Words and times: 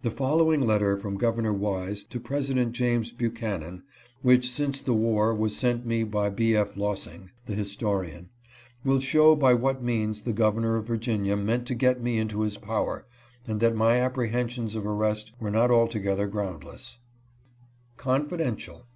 The 0.00 0.10
following 0.10 0.62
letter 0.62 0.96
from 0.96 1.18
Governor 1.18 1.52
Wise 1.52 2.02
to 2.04 2.18
President 2.18 2.72
James 2.72 3.12
Buchanan 3.12 3.82
(which 4.22 4.50
since 4.50 4.80
the 4.80 4.94
war 4.94 5.34
was 5.34 5.54
sent 5.54 5.84
me 5.84 6.02
by 6.02 6.30
B. 6.30 6.56
F. 6.56 6.78
Lossing, 6.78 7.28
the 7.44 7.54
historian), 7.54 8.30
will 8.86 9.00
show 9.00 9.36
by 9.36 9.52
what 9.52 9.82
means 9.82 10.22
the 10.22 10.32
governor 10.32 10.76
of 10.76 10.86
Virginia 10.86 11.36
meant 11.36 11.66
to 11.66 11.74
get 11.74 12.00
me 12.00 12.16
into 12.16 12.40
his 12.40 12.56
power, 12.56 13.04
and 13.46 13.60
that 13.60 13.76
my 13.76 14.00
apprehensions 14.00 14.74
of 14.74 14.86
arrest 14.86 15.32
were 15.38 15.50
not 15.50 15.70
altogether 15.70 16.26
groundless: 16.26 16.96
[Confidential. 17.98 18.86